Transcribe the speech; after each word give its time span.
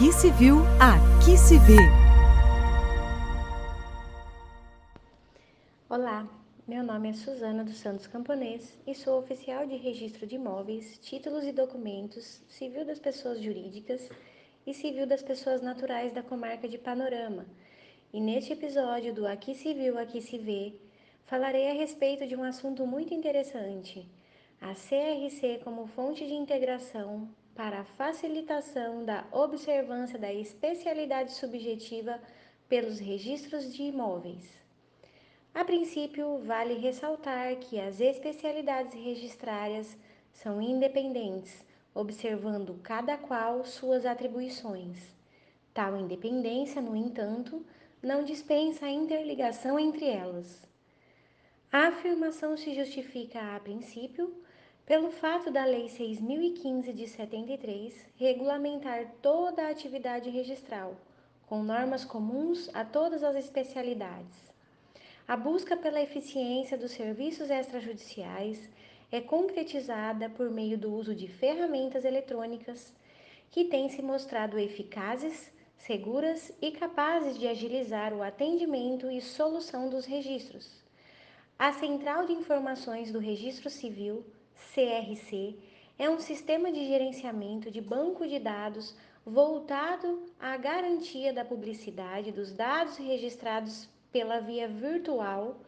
Aqui 0.00 0.12
se 0.14 0.30
viu, 0.30 0.56
aqui 0.80 1.36
se 1.36 1.58
vê. 1.58 1.76
Olá, 5.90 6.26
meu 6.66 6.82
nome 6.82 7.10
é 7.10 7.12
Suzana 7.12 7.62
dos 7.62 7.76
Santos 7.76 8.06
Camponês 8.06 8.78
e 8.86 8.94
sou 8.94 9.18
oficial 9.18 9.66
de 9.66 9.76
registro 9.76 10.26
de 10.26 10.36
imóveis, 10.36 10.98
títulos 11.02 11.44
e 11.44 11.52
documentos, 11.52 12.40
civil 12.48 12.86
das 12.86 12.98
pessoas 12.98 13.42
jurídicas 13.42 14.08
e 14.66 14.72
civil 14.72 15.06
das 15.06 15.22
pessoas 15.22 15.60
naturais 15.60 16.14
da 16.14 16.22
comarca 16.22 16.66
de 16.66 16.78
Panorama. 16.78 17.44
E 18.10 18.22
neste 18.22 18.54
episódio 18.54 19.12
do 19.12 19.26
Aqui 19.26 19.54
se 19.54 19.74
viu, 19.74 19.98
aqui 19.98 20.22
se 20.22 20.38
vê, 20.38 20.72
falarei 21.26 21.70
a 21.70 21.74
respeito 21.74 22.26
de 22.26 22.34
um 22.34 22.42
assunto 22.42 22.86
muito 22.86 23.12
interessante: 23.12 24.08
a 24.62 24.72
CRC 24.72 25.60
como 25.62 25.86
fonte 25.88 26.26
de 26.26 26.32
integração 26.32 27.28
para 27.60 27.80
a 27.80 27.84
facilitação 27.84 29.04
da 29.04 29.22
observância 29.30 30.18
da 30.18 30.32
especialidade 30.32 31.32
subjetiva 31.32 32.18
pelos 32.66 32.98
registros 32.98 33.70
de 33.74 33.82
imóveis. 33.82 34.48
A 35.54 35.62
princípio, 35.62 36.38
vale 36.38 36.78
ressaltar 36.78 37.54
que 37.56 37.78
as 37.78 38.00
especialidades 38.00 38.94
registrárias 38.94 39.94
são 40.32 40.62
independentes, 40.62 41.62
observando 41.94 42.80
cada 42.82 43.18
qual 43.18 43.62
suas 43.62 44.06
atribuições. 44.06 45.14
Tal 45.74 45.98
independência, 45.98 46.80
no 46.80 46.96
entanto, 46.96 47.62
não 48.02 48.24
dispensa 48.24 48.86
a 48.86 48.90
interligação 48.90 49.78
entre 49.78 50.06
elas. 50.06 50.66
A 51.70 51.88
afirmação 51.88 52.56
se 52.56 52.74
justifica, 52.74 53.54
a 53.54 53.60
princípio, 53.60 54.34
pelo 54.90 55.12
fato 55.12 55.52
da 55.52 55.64
Lei 55.64 55.88
6015 55.88 56.92
de 56.92 57.06
73 57.06 57.94
regulamentar 58.16 59.06
toda 59.22 59.62
a 59.62 59.70
atividade 59.70 60.28
registral, 60.28 60.96
com 61.46 61.62
normas 61.62 62.04
comuns 62.04 62.68
a 62.74 62.84
todas 62.84 63.22
as 63.22 63.36
especialidades. 63.36 64.36
A 65.28 65.36
busca 65.36 65.76
pela 65.76 66.02
eficiência 66.02 66.76
dos 66.76 66.90
serviços 66.90 67.50
extrajudiciais 67.50 68.68
é 69.12 69.20
concretizada 69.20 70.28
por 70.28 70.50
meio 70.50 70.76
do 70.76 70.92
uso 70.92 71.14
de 71.14 71.28
ferramentas 71.28 72.04
eletrônicas 72.04 72.92
que 73.48 73.66
têm 73.66 73.88
se 73.90 74.02
mostrado 74.02 74.58
eficazes, 74.58 75.52
seguras 75.78 76.52
e 76.60 76.72
capazes 76.72 77.38
de 77.38 77.46
agilizar 77.46 78.12
o 78.12 78.24
atendimento 78.24 79.08
e 79.08 79.20
solução 79.20 79.88
dos 79.88 80.04
registros. 80.04 80.82
A 81.56 81.72
Central 81.72 82.26
de 82.26 82.32
Informações 82.32 83.12
do 83.12 83.20
Registro 83.20 83.70
Civil, 83.70 84.24
CRC, 84.74 85.56
é 85.98 86.08
um 86.08 86.18
sistema 86.18 86.70
de 86.70 86.86
gerenciamento 86.86 87.70
de 87.70 87.80
banco 87.80 88.26
de 88.26 88.38
dados 88.38 88.94
voltado 89.24 90.24
à 90.38 90.56
garantia 90.56 91.32
da 91.32 91.44
publicidade 91.44 92.32
dos 92.32 92.52
dados 92.52 92.96
registrados 92.96 93.88
pela 94.10 94.40
via 94.40 94.68
virtual, 94.68 95.60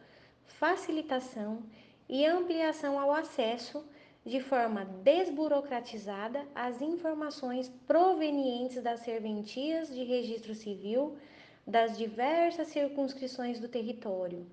facilitação 0.45 1.63
e 2.09 2.25
ampliação 2.25 2.99
ao 2.99 3.11
acesso 3.11 3.85
de 4.25 4.39
forma 4.39 4.85
desburocratizada 4.85 6.47
às 6.55 6.81
informações 6.81 7.69
provenientes 7.85 8.81
das 8.81 9.01
serventias 9.01 9.93
de 9.93 10.03
registro 10.03 10.55
civil 10.55 11.17
das 11.65 11.97
diversas 11.97 12.69
circunscrições 12.69 13.59
do 13.59 13.67
território. 13.67 14.45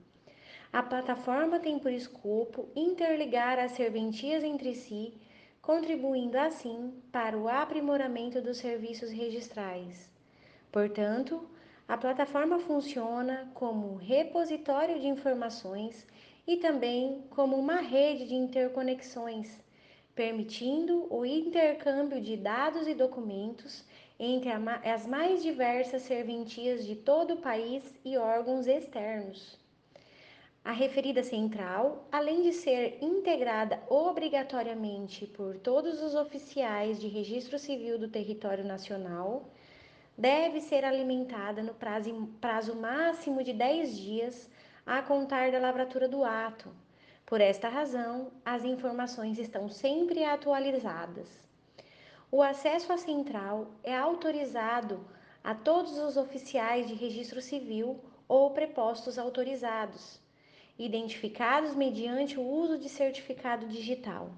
A 0.73 0.85
plataforma 0.85 1.59
tem 1.59 1.81
por 1.81 1.91
escopo 1.91 2.69
interligar 2.77 3.59
as 3.59 3.73
serventias 3.73 4.45
entre 4.45 4.73
si, 4.73 5.13
contribuindo 5.61 6.39
assim 6.39 6.95
para 7.11 7.37
o 7.37 7.49
aprimoramento 7.49 8.41
dos 8.41 8.59
serviços 8.59 9.11
registrais. 9.11 10.09
Portanto, 10.71 11.51
a 11.89 11.97
plataforma 11.97 12.61
funciona 12.61 13.51
como 13.53 13.97
repositório 13.97 15.01
de 15.01 15.09
informações 15.09 16.07
e 16.47 16.57
também 16.57 17.25
como 17.31 17.57
uma 17.57 17.81
rede 17.81 18.29
de 18.29 18.37
interconexões, 18.37 19.61
permitindo 20.15 21.13
o 21.13 21.27
intercâmbio 21.27 22.21
de 22.21 22.37
dados 22.37 22.87
e 22.87 22.95
documentos 22.95 23.85
entre 24.21 24.51
as 24.85 25.05
mais 25.05 25.43
diversas 25.43 26.03
serventias 26.03 26.87
de 26.87 26.95
todo 26.95 27.35
o 27.35 27.41
país 27.41 27.83
e 28.05 28.17
órgãos 28.17 28.69
externos. 28.69 29.60
A 30.63 30.73
referida 30.73 31.23
central, 31.23 32.07
além 32.13 32.43
de 32.43 32.53
ser 32.53 32.99
integrada 33.01 33.83
obrigatoriamente 33.89 35.27
por 35.27 35.57
todos 35.57 36.03
os 36.03 36.15
oficiais 36.15 37.01
de 37.01 37.09
registro 37.09 37.59
civil 37.59 37.99
do 37.99 38.09
território 38.09 38.63
nacional, 38.63 39.49
deve 40.19 40.61
ser 40.61 40.85
alimentada 40.85 41.63
no 41.63 41.73
prazo, 41.73 42.29
prazo 42.43 42.77
máximo 42.77 43.43
de 43.43 43.55
10 43.55 43.97
dias 43.97 44.51
a 44.85 45.01
contar 45.01 45.51
da 45.51 45.59
lavratura 45.59 46.07
do 46.07 46.23
ato. 46.25 46.71
Por 47.25 47.41
esta 47.41 47.71
razão, 47.71 48.31
as 48.45 48.63
informações 48.63 49.39
estão 49.39 49.67
sempre 49.71 50.25
atualizadas. 50.25 51.27
O 52.31 52.43
acesso 52.43 52.93
à 52.93 52.99
central 52.99 53.69
é 53.83 53.97
autorizado 53.97 55.01
a 55.43 55.55
todos 55.55 55.97
os 55.97 56.19
oficiais 56.19 56.87
de 56.87 56.95
registro 56.95 57.41
civil 57.41 57.99
ou 58.29 58.51
prepostos 58.51 59.19
autorizados, 59.19 60.20
identificados 60.81 61.75
mediante 61.75 62.41
o 62.41 62.43
uso 62.43 62.79
de 62.79 62.89
certificado 62.89 63.67
digital. 63.67 64.31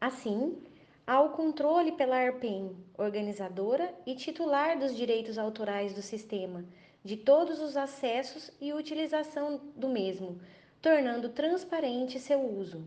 Assim, 0.00 0.58
ao 1.06 1.30
controle 1.30 1.92
pela 1.92 2.16
ARPEN, 2.16 2.76
organizadora 2.98 3.94
e 4.04 4.16
titular 4.16 4.76
dos 4.76 4.96
direitos 4.96 5.38
autorais 5.38 5.94
do 5.94 6.02
sistema, 6.02 6.64
de 7.04 7.16
todos 7.16 7.60
os 7.60 7.76
acessos 7.76 8.50
e 8.60 8.72
utilização 8.72 9.60
do 9.76 9.88
mesmo, 9.88 10.40
tornando 10.82 11.28
transparente 11.28 12.18
seu 12.18 12.40
uso. 12.40 12.82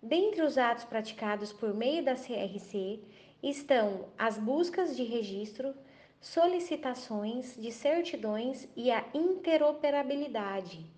Dentre 0.00 0.42
os 0.42 0.56
atos 0.56 0.84
praticados 0.84 1.52
por 1.52 1.74
meio 1.74 2.04
da 2.04 2.14
CRC 2.14 3.00
estão 3.42 4.04
as 4.16 4.38
buscas 4.38 4.96
de 4.96 5.02
registro, 5.02 5.74
solicitações 6.20 7.56
de 7.60 7.72
certidões 7.72 8.68
e 8.76 8.92
a 8.92 9.04
interoperabilidade. 9.12 10.95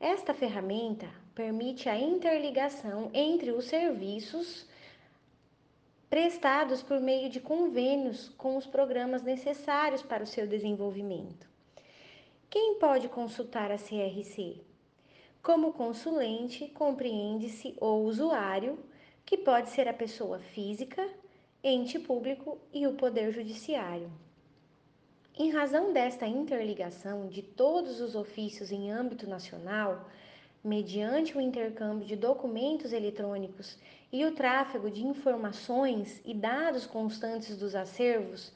Esta 0.00 0.32
ferramenta 0.32 1.06
permite 1.34 1.86
a 1.86 1.94
interligação 1.94 3.10
entre 3.12 3.50
os 3.50 3.66
serviços 3.66 4.66
prestados 6.08 6.82
por 6.82 6.98
meio 6.98 7.28
de 7.28 7.38
convênios 7.38 8.30
com 8.30 8.56
os 8.56 8.66
programas 8.66 9.22
necessários 9.22 10.02
para 10.02 10.24
o 10.24 10.26
seu 10.26 10.46
desenvolvimento. 10.46 11.46
Quem 12.48 12.78
pode 12.78 13.10
consultar 13.10 13.70
a 13.70 13.76
CRC? 13.76 14.62
Como 15.42 15.74
consulente, 15.74 16.66
compreende-se 16.68 17.76
o 17.78 17.96
usuário, 17.96 18.78
que 19.26 19.36
pode 19.36 19.68
ser 19.68 19.86
a 19.86 19.92
pessoa 19.92 20.38
física, 20.38 21.06
ente 21.62 21.98
público 21.98 22.58
e 22.72 22.86
o 22.86 22.94
Poder 22.94 23.30
Judiciário. 23.32 24.10
Em 25.42 25.48
razão 25.48 25.90
desta 25.90 26.26
interligação 26.26 27.26
de 27.26 27.40
todos 27.40 27.98
os 27.98 28.14
ofícios 28.14 28.70
em 28.70 28.90
âmbito 28.90 29.26
nacional, 29.26 30.06
mediante 30.62 31.34
o 31.34 31.40
intercâmbio 31.40 32.06
de 32.06 32.14
documentos 32.14 32.92
eletrônicos 32.92 33.78
e 34.12 34.26
o 34.26 34.34
tráfego 34.34 34.90
de 34.90 35.02
informações 35.02 36.20
e 36.26 36.34
dados 36.34 36.84
constantes 36.84 37.56
dos 37.56 37.74
acervos, 37.74 38.52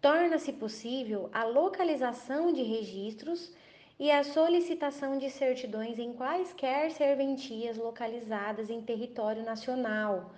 torna-se 0.00 0.52
possível 0.52 1.28
a 1.32 1.42
localização 1.42 2.52
de 2.52 2.62
registros 2.62 3.52
e 3.98 4.08
a 4.08 4.22
solicitação 4.22 5.18
de 5.18 5.30
certidões 5.30 5.98
em 5.98 6.12
quaisquer 6.12 6.92
serventias 6.92 7.76
localizadas 7.76 8.70
em 8.70 8.80
território 8.80 9.44
nacional, 9.44 10.32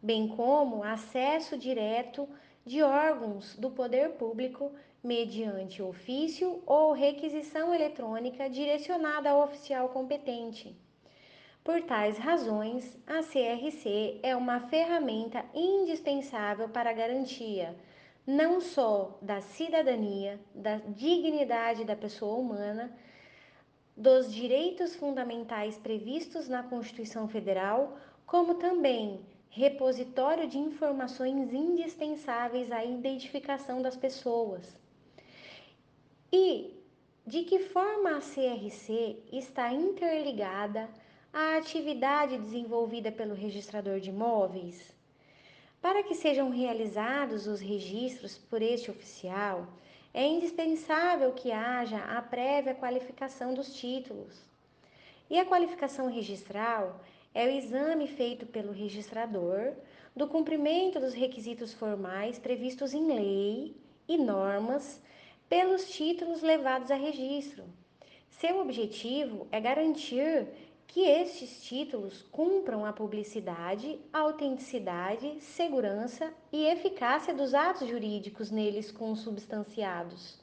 bem 0.00 0.28
como 0.28 0.84
acesso 0.84 1.58
direto 1.58 2.28
de 2.64 2.80
órgãos 2.80 3.56
do 3.56 3.72
poder 3.72 4.10
público 4.10 4.70
mediante 5.02 5.82
ofício 5.82 6.62
ou 6.64 6.92
requisição 6.92 7.74
eletrônica 7.74 8.48
direcionada 8.48 9.30
ao 9.30 9.42
oficial 9.42 9.88
competente. 9.88 10.76
Por 11.64 11.82
tais 11.82 12.18
razões, 12.18 12.98
a 13.06 13.22
CRC 13.22 14.20
é 14.22 14.34
uma 14.36 14.60
ferramenta 14.60 15.44
indispensável 15.54 16.68
para 16.68 16.90
a 16.90 16.94
garantia 16.94 17.76
não 18.26 18.60
só 18.60 19.18
da 19.20 19.40
cidadania, 19.40 20.40
da 20.54 20.76
dignidade 20.76 21.84
da 21.84 21.96
pessoa 21.96 22.38
humana, 22.38 22.96
dos 23.96 24.32
direitos 24.32 24.94
fundamentais 24.94 25.76
previstos 25.76 26.48
na 26.48 26.62
Constituição 26.62 27.28
Federal, 27.28 27.96
como 28.24 28.54
também 28.54 29.20
repositório 29.50 30.48
de 30.48 30.56
informações 30.56 31.52
indispensáveis 31.52 32.70
à 32.70 32.84
identificação 32.84 33.82
das 33.82 33.96
pessoas. 33.96 34.80
E 36.34 36.74
de 37.26 37.42
que 37.42 37.58
forma 37.58 38.16
a 38.16 38.20
CRC 38.20 39.18
está 39.30 39.70
interligada 39.70 40.88
à 41.30 41.58
atividade 41.58 42.38
desenvolvida 42.38 43.12
pelo 43.12 43.34
registrador 43.34 44.00
de 44.00 44.08
imóveis? 44.08 44.96
Para 45.82 46.02
que 46.02 46.14
sejam 46.14 46.48
realizados 46.48 47.46
os 47.46 47.60
registros 47.60 48.38
por 48.38 48.62
este 48.62 48.90
oficial, 48.90 49.68
é 50.14 50.26
indispensável 50.26 51.32
que 51.32 51.52
haja 51.52 51.98
a 51.98 52.22
prévia 52.22 52.74
qualificação 52.74 53.52
dos 53.52 53.74
títulos. 53.74 54.40
E 55.28 55.38
a 55.38 55.44
qualificação 55.44 56.10
registral 56.10 56.98
é 57.34 57.46
o 57.46 57.50
exame 57.50 58.08
feito 58.08 58.46
pelo 58.46 58.72
registrador 58.72 59.74
do 60.16 60.26
cumprimento 60.26 60.98
dos 60.98 61.12
requisitos 61.12 61.74
formais 61.74 62.38
previstos 62.38 62.94
em 62.94 63.06
lei 63.06 63.76
e 64.08 64.16
normas 64.16 64.98
pelos 65.52 65.90
títulos 65.90 66.40
levados 66.40 66.90
a 66.90 66.94
registro. 66.94 67.64
Seu 68.30 68.58
objetivo 68.58 69.46
é 69.52 69.60
garantir 69.60 70.48
que 70.86 71.02
estes 71.02 71.62
títulos 71.62 72.22
cumpram 72.32 72.86
a 72.86 72.92
publicidade, 72.94 74.00
autenticidade, 74.10 75.42
segurança 75.42 76.32
e 76.50 76.64
eficácia 76.64 77.34
dos 77.34 77.52
atos 77.52 77.86
jurídicos 77.86 78.50
neles 78.50 78.90
consubstanciados. 78.90 80.40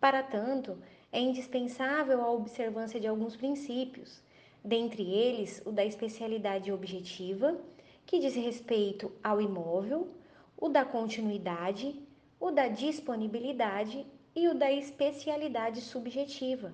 Para 0.00 0.22
tanto, 0.22 0.78
é 1.12 1.20
indispensável 1.20 2.22
a 2.22 2.30
observância 2.30 2.98
de 2.98 3.06
alguns 3.06 3.36
princípios, 3.36 4.22
dentre 4.64 5.02
eles 5.02 5.60
o 5.66 5.70
da 5.70 5.84
especialidade 5.84 6.72
objetiva, 6.72 7.60
que 8.06 8.18
diz 8.18 8.34
respeito 8.34 9.12
ao 9.22 9.38
imóvel, 9.38 10.08
o 10.56 10.70
da 10.70 10.82
continuidade, 10.82 11.94
o 12.40 12.50
da 12.50 12.68
disponibilidade 12.68 14.06
e 14.34 14.48
o 14.48 14.54
da 14.54 14.70
especialidade 14.70 15.80
subjetiva. 15.80 16.72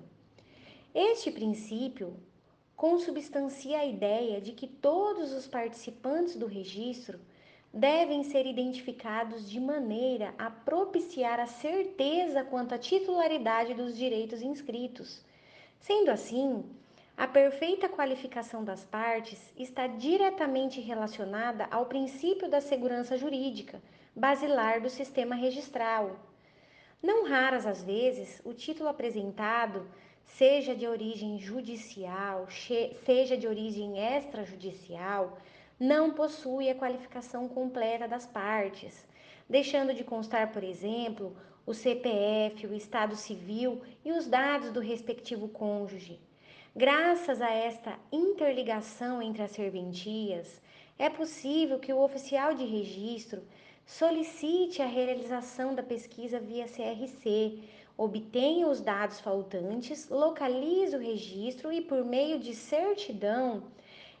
Este 0.93 1.31
princípio 1.31 2.15
consubstancia 2.75 3.79
a 3.79 3.85
ideia 3.85 4.39
de 4.39 4.51
que 4.51 4.67
todos 4.67 5.31
os 5.33 5.47
participantes 5.47 6.35
do 6.35 6.45
registro 6.45 7.19
devem 7.73 8.23
ser 8.23 8.45
identificados 8.45 9.49
de 9.49 9.59
maneira 9.59 10.33
a 10.37 10.49
propiciar 10.49 11.39
a 11.39 11.47
certeza 11.47 12.43
quanto 12.43 12.73
à 12.73 12.77
titularidade 12.77 13.73
dos 13.73 13.97
direitos 13.97 14.41
inscritos. 14.41 15.23
Sendo 15.79 16.09
assim, 16.09 16.63
a 17.15 17.27
perfeita 17.27 17.89
qualificação 17.89 18.63
das 18.63 18.85
partes 18.85 19.39
está 19.57 19.87
diretamente 19.87 20.79
relacionada 20.79 21.67
ao 21.71 21.87
princípio 21.87 22.47
da 22.47 22.61
segurança 22.61 23.17
jurídica, 23.17 23.81
basilar 24.15 24.81
do 24.81 24.89
sistema 24.89 25.35
registral. 25.35 26.19
Não 27.01 27.25
raras 27.25 27.67
as 27.67 27.83
vezes, 27.83 28.41
o 28.43 28.53
título 28.53 28.89
apresentado 28.89 29.87
seja 30.23 30.75
de 30.75 30.87
origem 30.87 31.39
judicial, 31.39 32.47
seja 33.05 33.37
de 33.37 33.47
origem 33.47 33.99
extrajudicial, 33.99 35.37
não 35.79 36.11
possui 36.11 36.69
a 36.69 36.75
qualificação 36.75 37.47
completa 37.47 38.07
das 38.07 38.25
partes, 38.25 39.07
deixando 39.47 39.93
de 39.93 40.03
constar, 40.03 40.51
por 40.51 40.63
exemplo, 40.63 41.37
o 41.67 41.73
CPF, 41.73 42.65
o 42.65 42.73
estado 42.73 43.15
civil 43.15 43.81
e 44.03 44.11
os 44.11 44.25
dados 44.25 44.71
do 44.71 44.79
respectivo 44.79 45.47
cônjuge. 45.49 46.19
Graças 46.75 47.41
a 47.41 47.51
esta 47.51 47.97
interligação 48.11 49.21
entre 49.21 49.43
as 49.43 49.51
serventias, 49.51 50.61
é 50.97 51.09
possível 51.09 51.77
que 51.77 51.93
o 51.93 52.01
oficial 52.01 52.55
de 52.55 52.65
registro 52.65 53.43
solicite 53.87 54.81
a 54.81 54.85
realização 54.85 55.73
da 55.73 55.81
pesquisa 55.81 56.41
via 56.41 56.65
CRC, 56.65 57.63
obtenha 57.97 58.67
os 58.67 58.81
dados 58.81 59.21
faltantes, 59.21 60.09
localize 60.09 60.93
o 60.93 60.99
registro 60.99 61.71
e, 61.71 61.79
por 61.79 62.03
meio 62.03 62.37
de 62.37 62.53
certidão, 62.53 63.63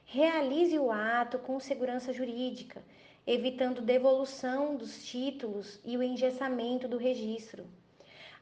realize 0.05 0.79
o 0.79 0.89
ato 0.89 1.37
com 1.37 1.59
segurança 1.59 2.13
jurídica, 2.13 2.81
evitando 3.27 3.81
devolução 3.81 4.77
dos 4.77 5.05
títulos 5.05 5.81
e 5.83 5.97
o 5.97 6.01
engessamento 6.01 6.87
do 6.87 6.97
registro. 6.97 7.65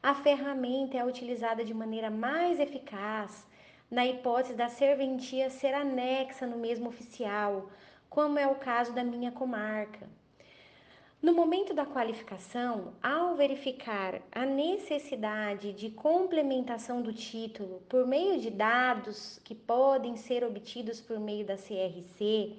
A 0.00 0.14
ferramenta 0.14 0.96
é 0.96 1.04
utilizada 1.04 1.64
de 1.64 1.74
maneira 1.74 2.08
mais 2.08 2.60
eficaz 2.60 3.44
na 3.90 4.06
hipótese 4.06 4.54
da 4.54 4.68
serventia 4.68 5.50
ser 5.50 5.74
anexa 5.74 6.46
no 6.46 6.56
mesmo 6.56 6.88
oficial, 6.88 7.68
como 8.08 8.38
é 8.38 8.46
o 8.46 8.54
caso 8.54 8.92
da 8.92 9.02
minha 9.02 9.32
comarca. 9.32 10.08
No 11.22 11.32
momento 11.32 11.72
da 11.72 11.86
qualificação, 11.86 12.92
ao 13.02 13.34
verificar 13.36 14.20
a 14.30 14.44
necessidade 14.44 15.72
de 15.72 15.88
complementação 15.88 17.00
do 17.00 17.10
título 17.10 17.80
por 17.88 18.06
meio 18.06 18.38
de 18.38 18.50
dados 18.50 19.40
que 19.42 19.54
podem 19.54 20.16
ser 20.16 20.44
obtidos 20.44 21.00
por 21.00 21.18
meio 21.18 21.44
da 21.46 21.56
CRC, 21.56 22.52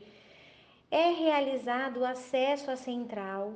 é 0.90 1.12
realizado 1.12 2.00
o 2.00 2.06
acesso 2.06 2.72
à 2.72 2.76
central 2.76 3.54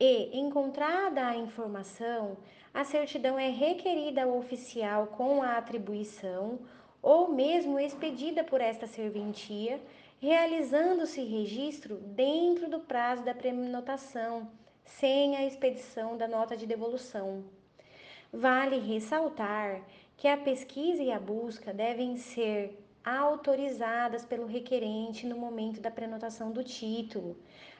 e, 0.00 0.38
encontrada 0.38 1.26
a 1.26 1.36
informação, 1.36 2.38
a 2.72 2.84
certidão 2.84 3.38
é 3.38 3.50
requerida 3.50 4.22
ao 4.22 4.38
oficial 4.38 5.08
com 5.08 5.42
a 5.42 5.58
atribuição 5.58 6.58
ou 7.02 7.28
mesmo 7.28 7.78
expedida 7.78 8.42
por 8.42 8.62
esta 8.62 8.86
serventia 8.86 9.78
realizando-se 10.20 11.22
registro 11.22 11.96
dentro 11.96 12.68
do 12.68 12.80
prazo 12.80 13.22
da 13.22 13.34
prenotação, 13.34 14.50
sem 14.84 15.36
a 15.36 15.46
expedição 15.46 16.16
da 16.16 16.26
nota 16.26 16.56
de 16.56 16.66
devolução. 16.66 17.44
Vale 18.32 18.78
ressaltar 18.78 19.82
que 20.16 20.26
a 20.26 20.36
pesquisa 20.36 21.02
e 21.02 21.12
a 21.12 21.20
busca 21.20 21.72
devem 21.72 22.16
ser 22.16 22.76
autorizadas 23.04 24.24
pelo 24.24 24.46
requerente 24.46 25.26
no 25.26 25.36
momento 25.36 25.80
da 25.80 25.90
prenotação 25.90 26.50
do 26.50 26.64
título, 26.64 27.36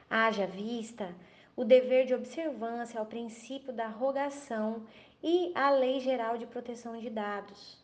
haja 0.09 0.47
vista 0.47 1.15
o 1.57 1.65
dever 1.65 2.07
de 2.07 2.15
observância 2.15 3.01
ao 3.01 3.07
princípio 3.07 3.73
da 3.73 3.89
rogação 3.89 4.87
e 5.23 5.51
à 5.55 5.71
Lei 5.71 5.99
Geral 5.99 6.39
de 6.39 6.47
Proteção 6.47 6.97
de 6.97 7.11
Dados. 7.11 7.77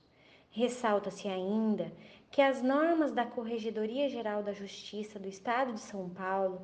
Ressalta-se 0.51 1.27
ainda 1.27 1.91
que 2.35 2.43
as 2.43 2.61
normas 2.61 3.13
da 3.13 3.25
Corregedoria 3.25 4.09
Geral 4.09 4.43
da 4.43 4.53
Justiça 4.53 5.21
do 5.21 5.29
Estado 5.29 5.73
de 5.73 5.79
São 5.79 6.09
Paulo 6.09 6.63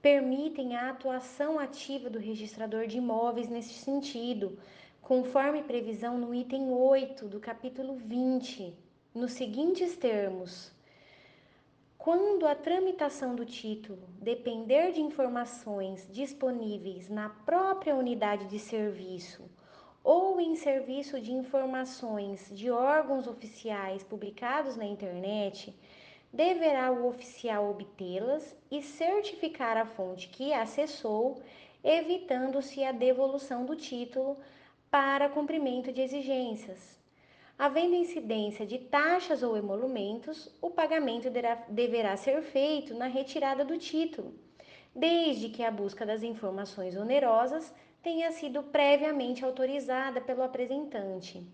permitem 0.00 0.74
a 0.74 0.88
atuação 0.88 1.58
ativa 1.58 2.08
do 2.08 2.18
registrador 2.18 2.86
de 2.86 2.96
imóveis 2.96 3.46
nesse 3.46 3.74
sentido, 3.74 4.58
conforme 5.02 5.62
previsão 5.62 6.16
no 6.16 6.34
item 6.34 6.70
8 6.70 7.28
do 7.28 7.38
capítulo 7.38 7.96
20, 7.96 8.74
nos 9.14 9.32
seguintes 9.32 9.94
termos: 9.94 10.72
quando 11.98 12.46
a 12.46 12.54
tramitação 12.54 13.36
do 13.36 13.44
título 13.44 14.08
depender 14.22 14.90
de 14.92 15.02
informações 15.02 16.08
disponíveis 16.10 17.10
na 17.10 17.28
própria 17.28 17.94
unidade 17.94 18.46
de 18.46 18.58
serviço 18.58 19.44
ou 20.02 20.40
em 20.40 20.56
serviço 20.56 21.20
de 21.20 21.32
informações 21.32 22.50
de 22.52 22.70
órgãos 22.70 23.26
oficiais 23.26 24.02
publicados 24.02 24.76
na 24.76 24.84
internet, 24.84 25.74
deverá 26.32 26.90
o 26.90 27.06
oficial 27.06 27.70
obtê-las 27.70 28.56
e 28.70 28.82
certificar 28.82 29.76
a 29.76 29.84
fonte 29.84 30.28
que 30.28 30.52
acessou, 30.52 31.42
evitando-se 31.82 32.84
a 32.84 32.92
devolução 32.92 33.64
do 33.64 33.76
título 33.76 34.36
para 34.90 35.28
cumprimento 35.28 35.92
de 35.92 36.00
exigências. 36.00 36.98
Havendo 37.58 37.94
incidência 37.94 38.66
de 38.66 38.78
taxas 38.78 39.42
ou 39.42 39.54
emolumentos, 39.54 40.50
o 40.62 40.70
pagamento 40.70 41.28
deverá 41.68 42.16
ser 42.16 42.40
feito 42.42 42.94
na 42.94 43.06
retirada 43.06 43.64
do 43.64 43.76
título, 43.76 44.34
desde 44.94 45.50
que 45.50 45.62
a 45.62 45.70
busca 45.70 46.06
das 46.06 46.22
informações 46.22 46.96
onerosas 46.96 47.70
tenha 48.02 48.32
sido 48.32 48.62
previamente 48.62 49.44
autorizada 49.44 50.20
pelo 50.20 50.42
apresentante. 50.42 51.46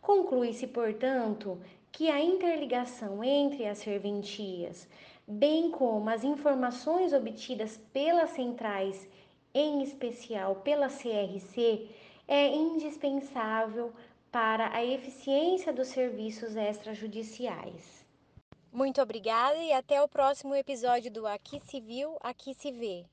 Conclui-se, 0.00 0.66
portanto, 0.66 1.60
que 1.90 2.10
a 2.10 2.20
interligação 2.20 3.24
entre 3.24 3.66
as 3.66 3.78
serventias, 3.78 4.88
bem 5.26 5.70
como 5.70 6.08
as 6.10 6.22
informações 6.24 7.12
obtidas 7.12 7.78
pelas 7.92 8.30
centrais, 8.30 9.08
em 9.54 9.82
especial 9.82 10.56
pela 10.56 10.88
CRC, 10.88 11.88
é 12.28 12.48
indispensável 12.54 13.92
para 14.30 14.76
a 14.76 14.84
eficiência 14.84 15.72
dos 15.72 15.88
serviços 15.88 16.54
extrajudiciais. 16.56 18.04
Muito 18.70 19.00
obrigada 19.00 19.56
e 19.56 19.72
até 19.72 20.02
o 20.02 20.08
próximo 20.08 20.54
episódio 20.54 21.10
do 21.10 21.26
Aqui 21.26 21.58
viu, 21.80 22.18
aqui 22.20 22.52
se 22.52 22.70
vê. 22.70 23.06